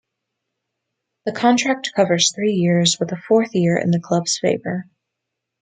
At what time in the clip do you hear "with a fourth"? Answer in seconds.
2.99-3.53